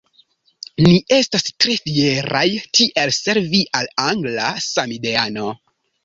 [0.85, 2.41] Ni estas tre fieraj
[2.77, 5.45] tiel servi al angla samideano.